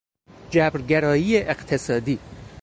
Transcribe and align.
جبرگرایی 0.51 1.37
اقتصادی 1.37 2.19